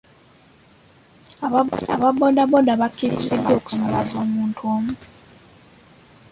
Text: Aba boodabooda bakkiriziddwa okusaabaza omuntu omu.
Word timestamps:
Aba 1.95 2.09
boodabooda 2.17 2.73
bakkiriziddwa 2.81 3.51
okusaabaza 3.59 4.15
omuntu 4.25 4.61
omu. 4.75 4.93